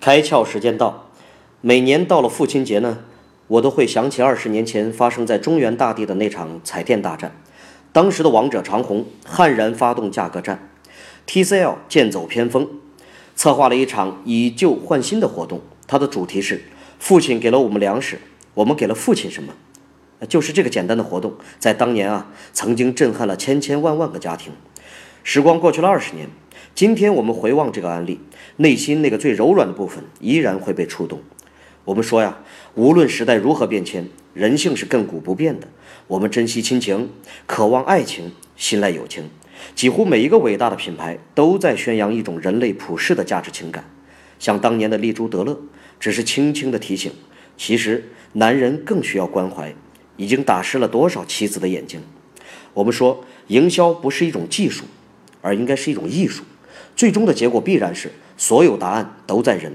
[0.00, 1.10] 开窍时间到，
[1.60, 3.00] 每年到了父亲节呢，
[3.48, 7.36] 我都会想起二十年前发生在中原大地的那场彩电大战。
[7.92, 10.70] 当时的王者长虹悍然发动价格战
[11.26, 12.66] ，TCL 剑走偏锋，
[13.36, 15.60] 策划了一场以旧换新的活动。
[15.86, 16.62] 它的主题是：
[16.98, 18.18] 父亲给了我们粮食，
[18.54, 19.52] 我们给了父亲什么？
[20.30, 24.54] 就是这个简单的活动，在当年啊，曾经震撼了千千万万个家庭。
[25.22, 26.30] 时光过去了二十年。
[26.80, 28.18] 今天我们回望这个案例，
[28.56, 31.20] 内心那个最柔软的部分依然会被触动。
[31.84, 32.38] 我们说呀，
[32.74, 35.68] 无论时代如何变迁，人性是亘古不变的。
[36.06, 37.10] 我们珍惜亲情，
[37.44, 39.28] 渴望爱情，信赖友情。
[39.74, 43.84] 几乎每一个伟大的品牌都在宣扬一种人类普世的价值情感。
[44.38, 45.60] 像当年的丽珠德乐，
[45.98, 47.12] 只是轻轻的提醒：
[47.58, 49.74] 其实男人更需要关怀。
[50.16, 52.00] 已经打湿了多少妻子的眼睛？
[52.72, 54.86] 我们说，营销不是一种技术，
[55.42, 56.42] 而应该是一种艺术。
[57.00, 59.74] 最终的结果必然是，所有答案都在人。